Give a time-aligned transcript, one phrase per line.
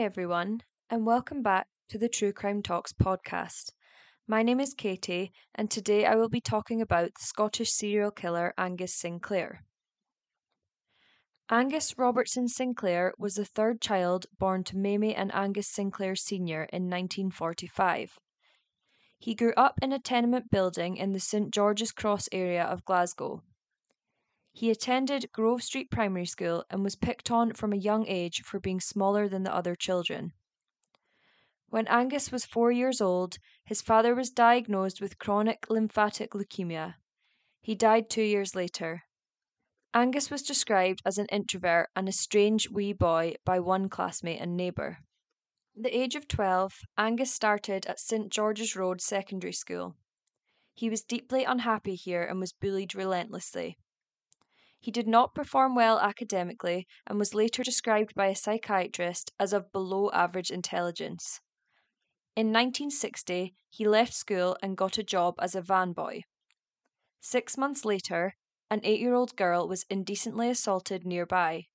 [0.00, 3.72] Everyone, and welcome back to the True Crime Talks podcast.
[4.26, 8.54] My name is Katie, and today I will be talking about the Scottish serial killer
[8.56, 9.62] Angus Sinclair.
[11.50, 16.62] Angus Robertson Sinclair was the third child born to Mamie and Angus Sinclair Sr.
[16.72, 18.18] in 1945.
[19.18, 23.42] He grew up in a tenement building in the St George's Cross area of Glasgow.
[24.52, 28.60] He attended Grove Street Primary School and was picked on from a young age for
[28.60, 30.32] being smaller than the other children.
[31.68, 36.96] When Angus was four years old, his father was diagnosed with chronic lymphatic leukemia.
[37.60, 39.04] He died two years later.
[39.94, 44.56] Angus was described as an introvert and a strange wee boy by one classmate and
[44.56, 44.98] neighbour.
[45.76, 49.96] At the age of 12, Angus started at St George's Road Secondary School.
[50.74, 53.78] He was deeply unhappy here and was bullied relentlessly.
[54.82, 59.70] He did not perform well academically and was later described by a psychiatrist as of
[59.72, 61.40] below average intelligence.
[62.34, 66.22] In 1960, he left school and got a job as a van boy.
[67.20, 68.36] Six months later,
[68.70, 71.66] an eight year old girl was indecently assaulted nearby.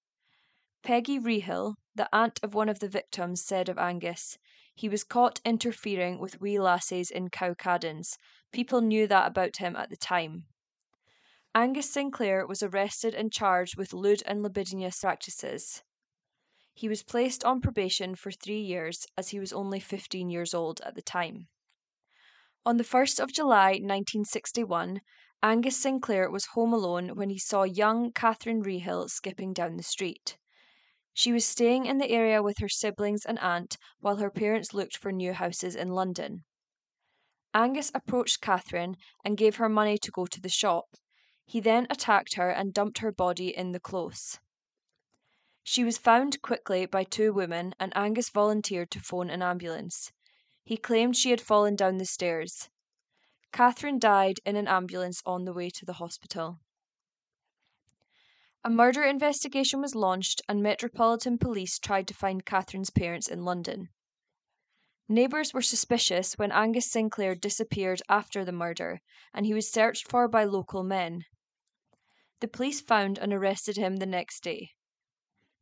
[0.81, 4.39] Peggy Rehill, the aunt of one of the victims, said of Angus,
[4.73, 8.17] he was caught interfering with wee lassies in Cowcaddens.
[8.51, 10.45] People knew that about him at the time.
[11.57, 15.83] Angus Sinclair was arrested and charged with lewd and libidinous practices.
[16.73, 20.81] He was placed on probation for three years as he was only 15 years old
[20.81, 21.47] at the time.
[22.65, 24.99] On the 1st of July 1961,
[25.41, 30.37] Angus Sinclair was home alone when he saw young Catherine Rehill skipping down the street.
[31.13, 34.97] She was staying in the area with her siblings and aunt while her parents looked
[34.97, 36.43] for new houses in London.
[37.53, 40.97] Angus approached Catherine and gave her money to go to the shop.
[41.47, 44.39] He then attacked her and dumped her body in the close.
[45.63, 50.11] She was found quickly by two women, and Angus volunteered to phone an ambulance.
[50.65, 52.69] He claimed she had fallen down the stairs.
[53.53, 56.59] Catherine died in an ambulance on the way to the hospital.
[58.65, 63.87] A murder investigation was launched, and Metropolitan Police tried to find Catherine's parents in London.
[65.07, 68.99] Neighbours were suspicious when Angus Sinclair disappeared after the murder,
[69.33, 71.23] and he was searched for by local men.
[72.45, 74.69] The police found and arrested him the next day.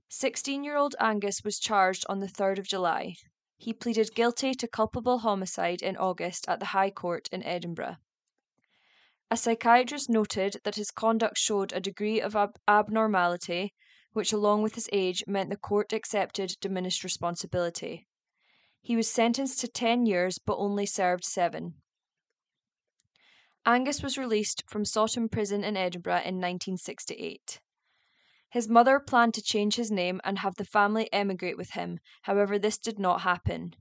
[0.09, 3.15] 16 year old Angus was charged on the 3rd of July.
[3.55, 7.95] He pleaded guilty to culpable homicide in August at the High Court in Edinburgh.
[9.31, 13.73] A psychiatrist noted that his conduct showed a degree of ab- abnormality,
[14.11, 18.09] which, along with his age, meant the court accepted diminished responsibility.
[18.81, 21.75] He was sentenced to 10 years but only served seven.
[23.65, 27.61] Angus was released from Saughton Prison in Edinburgh in 1968.
[28.49, 32.59] His mother planned to change his name and have the family emigrate with him, however,
[32.59, 33.73] this did not happen.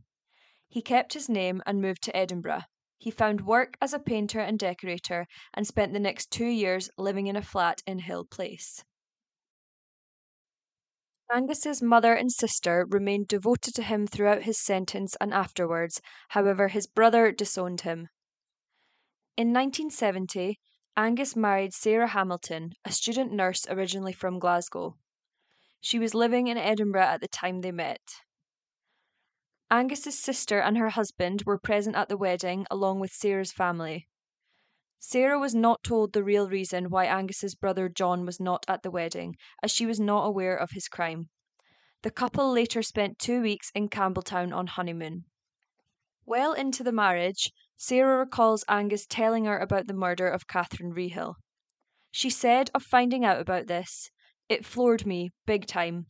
[0.68, 2.62] He kept his name and moved to Edinburgh.
[2.96, 7.26] He found work as a painter and decorator and spent the next two years living
[7.26, 8.84] in a flat in Hill Place.
[11.28, 16.86] Angus's mother and sister remained devoted to him throughout his sentence and afterwards, however, his
[16.86, 18.08] brother disowned him.
[19.34, 20.58] In 1970,
[20.94, 24.96] Angus married Sarah Hamilton, a student nurse originally from Glasgow.
[25.80, 28.02] She was living in Edinburgh at the time they met.
[29.70, 34.06] Angus's sister and her husband were present at the wedding along with Sarah's family.
[34.98, 38.90] Sarah was not told the real reason why Angus's brother John was not at the
[38.90, 41.30] wedding, as she was not aware of his crime.
[42.02, 45.24] The couple later spent two weeks in Campbeltown on honeymoon.
[46.26, 47.50] Well into the marriage,
[47.84, 51.34] Sarah recalls Angus telling her about the murder of Catherine Rehill.
[52.12, 54.08] She said of finding out about this,
[54.48, 56.06] It floored me, big time.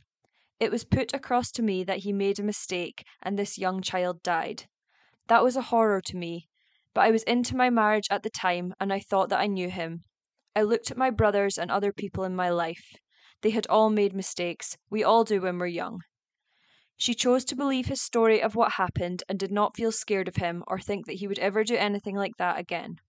[0.61, 4.23] It was put across to me that he made a mistake and this young child
[4.23, 4.65] died.
[5.29, 6.47] That was a horror to me,
[6.93, 9.71] but I was into my marriage at the time and I thought that I knew
[9.71, 10.03] him.
[10.55, 12.85] I looked at my brothers and other people in my life.
[13.41, 14.77] They had all made mistakes.
[14.91, 16.03] We all do when we're young.
[17.03, 20.37] She chose to believe his story of what happened and did not feel scared of
[20.37, 23.01] him or think that he would ever do anything like that again.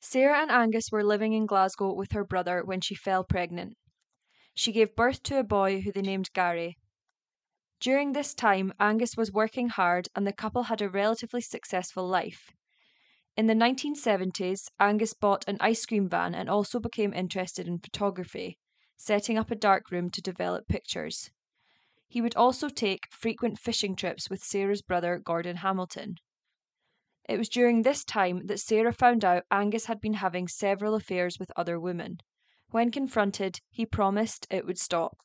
[0.00, 3.76] Sarah and Angus were living in Glasgow with her brother when she fell pregnant.
[4.52, 6.76] She gave birth to a boy who they named Gary.
[7.78, 12.50] During this time, Angus was working hard and the couple had a relatively successful life.
[13.36, 18.58] In the 1970s, Angus bought an ice cream van and also became interested in photography,
[18.96, 21.30] setting up a darkroom to develop pictures.
[22.10, 26.16] He would also take frequent fishing trips with Sarah's brother, Gordon Hamilton.
[27.28, 31.38] It was during this time that Sarah found out Angus had been having several affairs
[31.38, 32.18] with other women.
[32.70, 35.18] When confronted, he promised it would stop.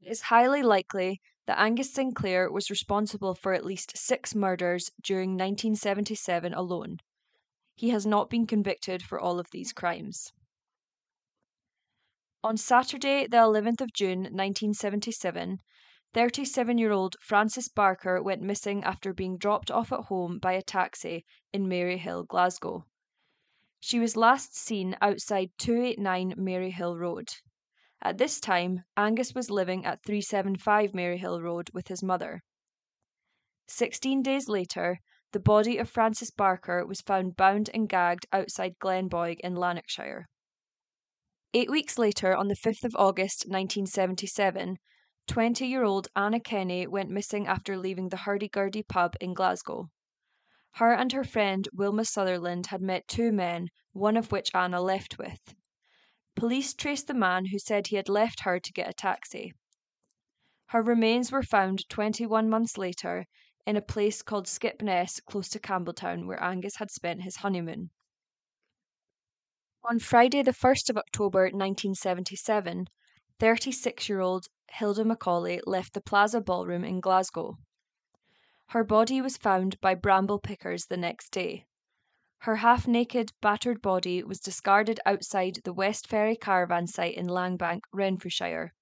[0.00, 5.30] It is highly likely that Angus Sinclair was responsible for at least six murders during
[5.30, 6.98] 1977 alone.
[7.74, 10.32] He has not been convicted for all of these crimes.
[12.44, 15.58] On Saturday, the 11th of June 1977,
[16.14, 20.62] 37 year old Frances Barker went missing after being dropped off at home by a
[20.62, 22.84] taxi in Maryhill, Glasgow.
[23.80, 27.30] She was last seen outside 289 Maryhill Road.
[28.00, 32.42] At this time, Angus was living at 375 Maryhill Road with his mother.
[33.66, 35.00] Sixteen days later,
[35.32, 40.28] the body of Frances Barker was found bound and gagged outside Glenboig in Lanarkshire.
[41.52, 44.78] Eight weeks later, on the 5th of August 1977,
[45.26, 49.90] 20 year old Anna Kenny went missing after leaving the Hurdy Gurdy pub in Glasgow.
[50.72, 55.18] Her and her friend Wilma Sutherland had met two men, one of which Anna left
[55.18, 55.54] with.
[56.34, 59.54] Police traced the man who said he had left her to get a taxi.
[60.66, 63.26] Her remains were found 21 months later
[63.66, 67.90] in a place called Skipness close to Campbeltown, where Angus had spent his honeymoon.
[69.84, 72.88] On Friday, the 1st of October 1977,
[73.38, 77.58] 36 year old Hilda Macaulay left the Plaza Ballroom in Glasgow.
[78.68, 81.66] Her body was found by bramble pickers the next day.
[82.38, 87.84] Her half naked, battered body was discarded outside the West Ferry caravan site in Langbank,
[87.92, 88.72] Renfrewshire.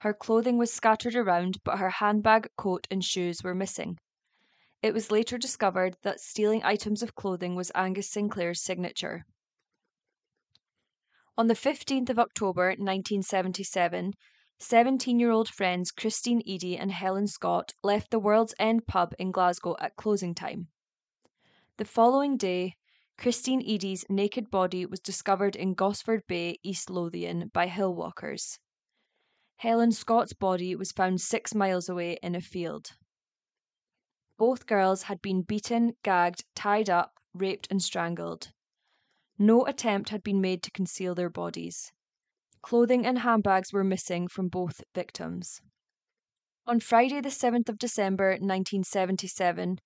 [0.00, 3.98] Her clothing was scattered around, but her handbag, coat, and shoes were missing.
[4.80, 9.24] It was later discovered that stealing items of clothing was Angus Sinclair's signature.
[11.36, 14.14] On the 15th of October 1977,
[14.60, 19.30] 17 year old friends Christine Eadie and Helen Scott left the World's End pub in
[19.30, 20.68] Glasgow at closing time.
[21.76, 22.74] The following day,
[23.16, 28.58] Christine Eadie's naked body was discovered in Gosford Bay, East Lothian, by hill walkers.
[29.58, 32.92] Helen Scott's body was found six miles away in a field.
[34.38, 38.52] Both girls had been beaten, gagged, tied up, raped, and strangled.
[39.38, 41.92] No attempt had been made to conceal their bodies.
[42.62, 45.60] Clothing and handbags were missing from both victims.
[46.66, 49.80] On Friday, the 7th of December 1977,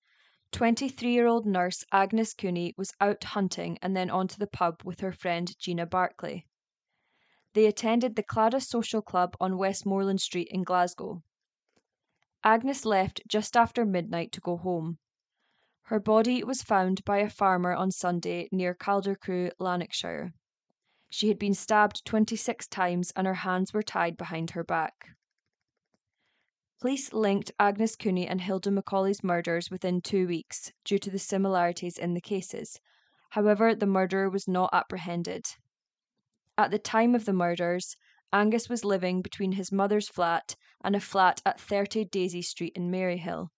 [0.53, 4.83] 23 year old nurse Agnes Cooney was out hunting and then on to the pub
[4.85, 6.45] with her friend Gina Barclay.
[7.55, 11.23] They attended the Claddagh Social Club on Westmoreland Street in Glasgow.
[12.43, 14.99] Agnes left just after midnight to go home.
[15.85, 20.33] Her body was found by a farmer on Sunday near Caldercruix, Lanarkshire.
[21.15, 25.11] She had been stabbed 26 times and her hands were tied behind her back.
[26.81, 31.99] Police linked Agnes Cooney and Hilda Macaulay's murders within two weeks due to the similarities
[31.99, 32.81] in the cases.
[33.29, 35.45] However, the murderer was not apprehended.
[36.57, 37.95] At the time of the murders,
[38.33, 42.91] Angus was living between his mother's flat and a flat at 30 Daisy Street in
[42.91, 43.51] Maryhill.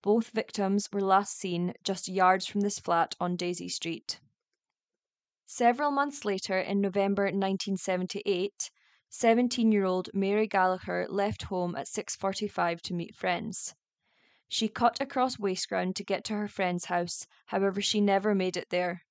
[0.00, 4.18] Both victims were last seen just yards from this flat on Daisy Street.
[5.52, 8.70] Several months later, in November 1978,
[9.10, 13.74] 17-year-old Mary Gallagher left home at 6:45 to meet friends.
[14.46, 18.68] She cut across wasteground to get to her friend's house, however she never made it
[18.70, 19.02] there.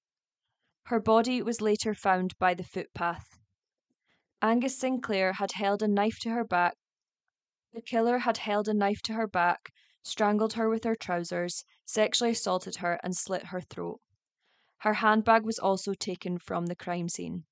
[0.84, 3.38] Her body was later found by the footpath.
[4.42, 6.78] Angus Sinclair had held a knife to her back.
[7.74, 9.74] The killer had held a knife to her back,
[10.04, 14.00] strangled her with her trousers, sexually assaulted her, and slit her throat.
[14.80, 17.44] Her handbag was also taken from the crime scene.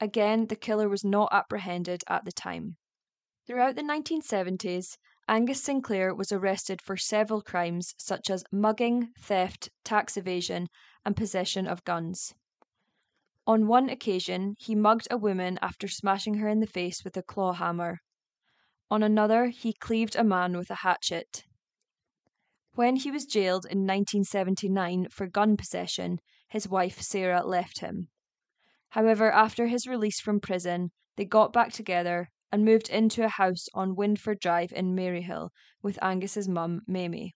[0.00, 2.76] Again, the killer was not apprehended at the time.
[3.46, 4.96] Throughout the 1970s,
[5.28, 10.68] Angus Sinclair was arrested for several crimes such as mugging, theft, tax evasion,
[11.04, 12.34] and possession of guns.
[13.46, 17.22] On one occasion, he mugged a woman after smashing her in the face with a
[17.22, 17.98] claw hammer.
[18.90, 21.44] On another, he cleaved a man with a hatchet.
[22.74, 28.08] When he was jailed in 1979 for gun possession, his wife Sarah left him.
[28.90, 33.66] However, after his release from prison, they got back together and moved into a house
[33.74, 35.50] on Windford Drive in Maryhill
[35.82, 37.34] with Angus's mum, Mamie.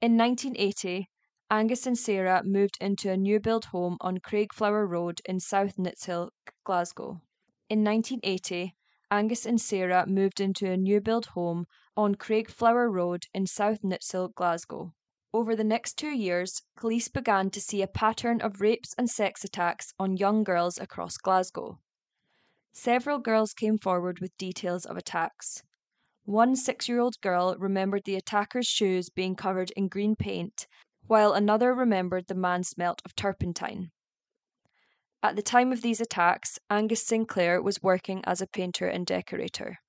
[0.00, 1.08] In 1980,
[1.50, 6.30] Angus and Sarah moved into a new build home on Craigflower Road in South Nitshill,
[6.64, 7.20] Glasgow.
[7.68, 8.74] In 1980,
[9.10, 11.66] Angus and Sarah moved into a new build home
[12.00, 14.94] on Craigflower Road in South Nitshill, Glasgow.
[15.34, 19.44] Over the next two years, police began to see a pattern of rapes and sex
[19.44, 21.78] attacks on young girls across Glasgow.
[22.72, 25.62] Several girls came forward with details of attacks.
[26.24, 30.66] One six year old girl remembered the attacker's shoes being covered in green paint,
[31.06, 33.90] while another remembered the man smelt of turpentine.
[35.22, 39.80] At the time of these attacks, Angus Sinclair was working as a painter and decorator.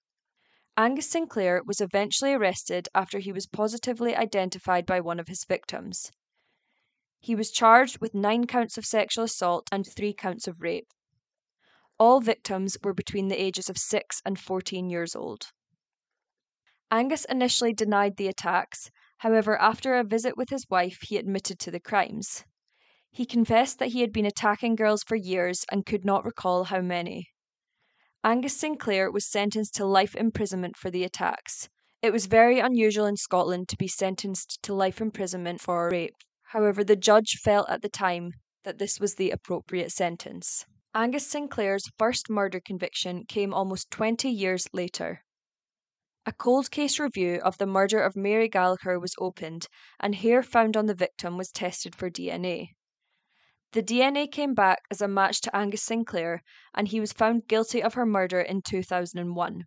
[0.77, 6.11] Angus Sinclair was eventually arrested after he was positively identified by one of his victims.
[7.19, 10.87] He was charged with nine counts of sexual assault and three counts of rape.
[11.99, 15.51] All victims were between the ages of 6 and 14 years old.
[16.89, 21.71] Angus initially denied the attacks, however, after a visit with his wife, he admitted to
[21.71, 22.43] the crimes.
[23.11, 26.81] He confessed that he had been attacking girls for years and could not recall how
[26.81, 27.27] many.
[28.23, 31.69] Angus Sinclair was sentenced to life imprisonment for the attacks.
[32.03, 36.15] It was very unusual in Scotland to be sentenced to life imprisonment for a rape.
[36.51, 40.65] However, the judge felt at the time that this was the appropriate sentence.
[40.93, 45.23] Angus Sinclair's first murder conviction came almost 20 years later.
[46.27, 49.65] A cold case review of the murder of Mary Gallagher was opened,
[49.99, 52.67] and hair found on the victim was tested for DNA.
[53.73, 57.81] The DNA came back as a match to Angus Sinclair, and he was found guilty
[57.81, 59.63] of her murder in 2001.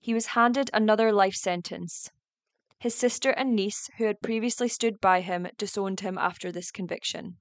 [0.00, 2.10] He was handed another life sentence.
[2.78, 7.38] His sister and niece, who had previously stood by him, disowned him after this conviction.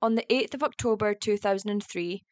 [0.00, 2.22] On the 8th of October 2003,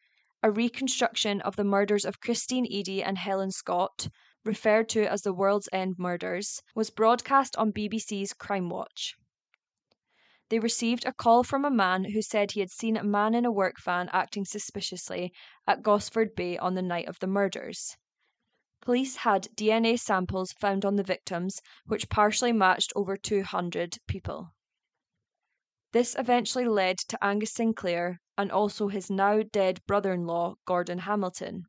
[0.41, 4.09] a reconstruction of the murders of Christine Eadie and Helen Scott,
[4.43, 9.15] referred to as the World's End Murders, was broadcast on BBC's Crime Watch.
[10.53, 13.43] They received a call from a man who said he had seen a man in
[13.43, 15.33] a work van acting suspiciously
[15.65, 17.97] at Gosford Bay on the night of the murders.
[18.79, 24.53] Police had DNA samples found on the victims, which partially matched over 200 people.
[25.91, 30.99] This eventually led to Angus Sinclair and also his now dead brother in law, Gordon
[30.99, 31.65] Hamilton.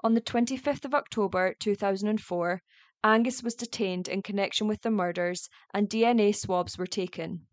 [0.00, 2.62] On the 25th of October 2004,
[3.04, 7.46] Angus was detained in connection with the murders and DNA swabs were taken.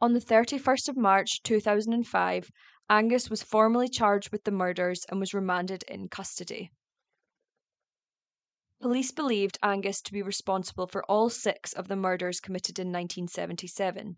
[0.00, 2.50] On the 31st of March 2005,
[2.88, 6.70] Angus was formally charged with the murders and was remanded in custody.
[8.80, 14.16] Police believed Angus to be responsible for all six of the murders committed in 1977.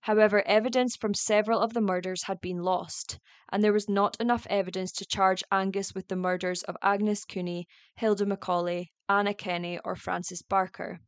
[0.00, 3.18] However, evidence from several of the murders had been lost,
[3.50, 7.66] and there was not enough evidence to charge Angus with the murders of Agnes Cooney,
[7.94, 11.00] Hilda Macaulay, Anna Kenny, or Frances Barker.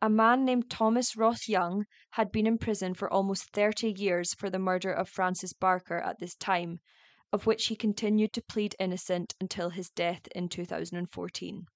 [0.00, 4.48] A man named Thomas Ross Young had been in prison for almost 30 years for
[4.48, 6.78] the murder of Frances Barker at this time,
[7.32, 11.66] of which he continued to plead innocent until his death in 2014.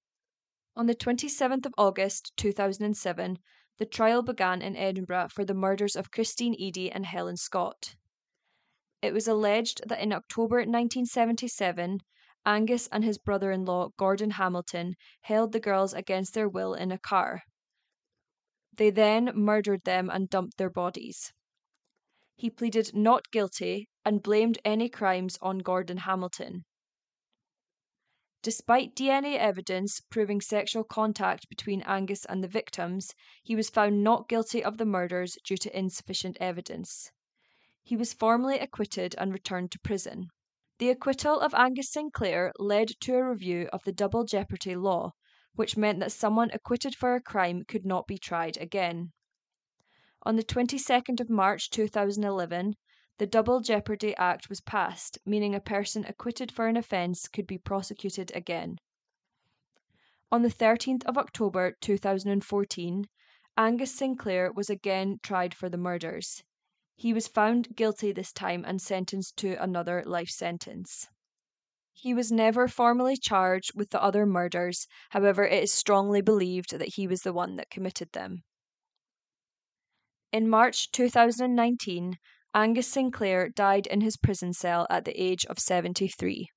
[0.77, 3.39] On the 27th of August 2007,
[3.79, 7.95] the trial began in Edinburgh for the murders of Christine Eadie and Helen Scott.
[9.03, 12.01] It was alleged that in October 1977,
[12.47, 16.91] Angus and his brother in law, Gordon Hamilton, held the girls against their will in
[16.91, 17.43] a car.
[18.73, 21.33] They then murdered them and dumped their bodies.
[22.37, 26.65] He pleaded not guilty and blamed any crimes on Gordon Hamilton.
[28.47, 33.13] Despite DNA evidence proving sexual contact between Angus and the victims,
[33.43, 37.11] he was found not guilty of the murders due to insufficient evidence.
[37.83, 40.29] He was formally acquitted and returned to prison.
[40.79, 45.15] The acquittal of Angus Sinclair led to a review of the double jeopardy law,
[45.57, 49.11] which meant that someone acquitted for a crime could not be tried again.
[50.23, 52.77] On the 22nd of March 2011,
[53.19, 57.59] the Double Jeopardy Act was passed, meaning a person acquitted for an offence could be
[57.59, 58.79] prosecuted again.
[60.31, 63.07] On the 13th of October 2014,
[63.57, 66.43] Angus Sinclair was again tried for the murders.
[66.95, 71.09] He was found guilty this time and sentenced to another life sentence.
[71.95, 76.95] He was never formally charged with the other murders, however, it is strongly believed that
[76.97, 78.43] he was the one that committed them.
[80.33, 82.19] In March 2019,
[82.57, 86.49] Angus Sinclair died in his prison cell at the age of 73.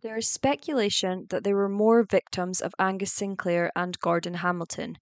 [0.00, 4.96] There is speculation that there were more victims of Angus Sinclair and Gordon Hamilton,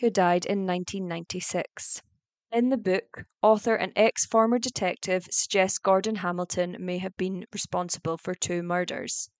[0.00, 2.02] who died in 1996.
[2.52, 8.18] In the book, author and ex former detective suggests Gordon Hamilton may have been responsible
[8.18, 9.30] for two murders.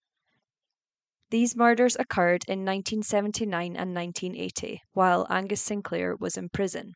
[1.28, 6.94] These murders occurred in 1979 and 1980, while Angus Sinclair was in prison.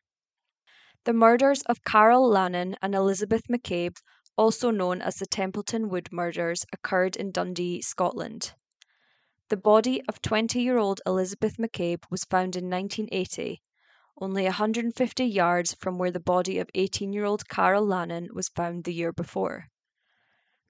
[1.07, 3.95] The murders of Carol Lannon and Elizabeth McCabe,
[4.37, 8.51] also known as the Templeton Wood murders, occurred in Dundee, Scotland.
[9.47, 13.61] The body of 20 year old Elizabeth McCabe was found in 1980,
[14.19, 18.83] only 150 yards from where the body of 18 year old Carol Lannon was found
[18.83, 19.69] the year before.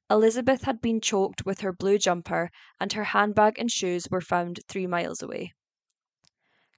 [0.07, 4.59] Elizabeth had been choked with her blue jumper, and her handbag and shoes were found
[4.67, 5.55] three miles away.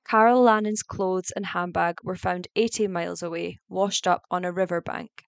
[0.10, 5.26] Carol Lannon's clothes and handbag were found 80 miles away, washed up on a riverbank.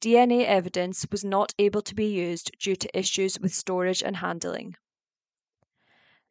[0.00, 4.76] DNA evidence was not able to be used due to issues with storage and handling.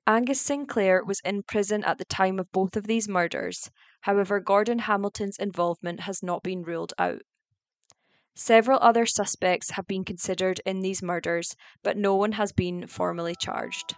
[0.07, 3.69] Angus Sinclair was in prison at the time of both of these murders,
[4.01, 7.23] however, Gordon Hamilton's involvement has not been ruled out.
[8.33, 13.35] Several other suspects have been considered in these murders, but no one has been formally
[13.37, 13.95] charged.